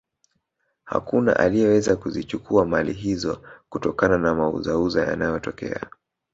[0.85, 5.87] hakuna aliyeweza kuzichukua mali hizo kutokana na mauzauza yanayotokea